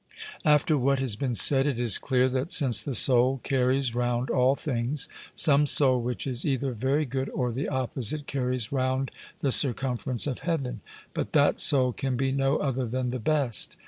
After 0.45 0.79
what 0.79 0.97
has 0.97 1.15
been 1.15 1.35
said, 1.35 1.67
it 1.67 1.79
is 1.79 1.99
clear 1.99 2.27
that, 2.29 2.51
since 2.51 2.81
the 2.81 2.95
soul 2.95 3.39
carries 3.43 3.93
round 3.93 4.31
all 4.31 4.55
things, 4.55 5.07
some 5.35 5.67
soul 5.67 6.01
which 6.01 6.25
is 6.25 6.43
either 6.43 6.71
very 6.71 7.05
good 7.05 7.29
or 7.29 7.51
the 7.51 7.67
opposite 7.69 8.25
carries 8.25 8.71
round 8.71 9.11
the 9.41 9.51
circumference 9.51 10.25
of 10.25 10.39
heaven. 10.39 10.81
But 11.13 11.33
that 11.33 11.59
soul 11.59 11.93
can 11.93 12.17
be 12.17 12.31
no 12.31 12.57
other 12.57 12.87
than 12.87 13.11
the 13.11 13.19
best. 13.19 13.77